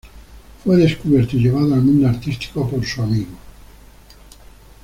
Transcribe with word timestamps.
Fue 0.63 0.77
descubierto 0.77 1.37
y 1.37 1.41
llevado 1.41 1.75
al 1.75 1.83
mundo 1.83 2.07
artístico 2.07 2.67
por 2.67 2.83
su 2.83 3.03
amigo. 3.03 3.37